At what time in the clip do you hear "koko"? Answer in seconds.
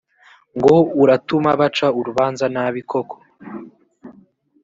2.89-3.17